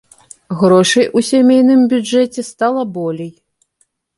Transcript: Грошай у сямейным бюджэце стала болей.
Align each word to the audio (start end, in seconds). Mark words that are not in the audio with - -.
Грошай 0.61 1.07
у 1.19 1.23
сямейным 1.27 1.81
бюджэце 1.91 2.41
стала 2.51 2.87
болей. 2.97 3.31